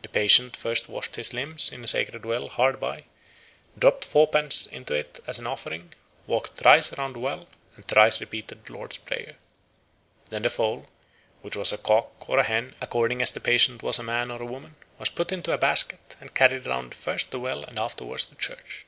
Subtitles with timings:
[0.00, 3.04] The patient first washed his limbs in a sacred well hard by,
[3.78, 5.92] dropped fourpence into it as an offering,
[6.26, 9.36] walked thrice round the well, and thrice repeated the Lord's prayer.
[10.30, 10.86] Then the fowl,
[11.42, 14.40] which was a cock or a hen according as the patient was a man or
[14.40, 18.24] a woman, was put into a basket and carried round first the well and afterwards
[18.30, 18.86] the church.